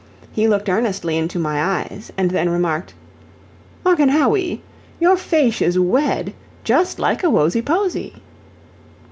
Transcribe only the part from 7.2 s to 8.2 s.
a wosy posy."